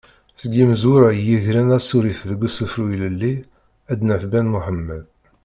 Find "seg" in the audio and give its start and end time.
0.41-0.51